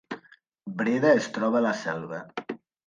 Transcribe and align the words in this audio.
Breda 0.81 1.13
es 1.21 1.29
troba 1.37 1.63
a 1.63 1.65
la 1.71 1.77
Selva 1.87 2.27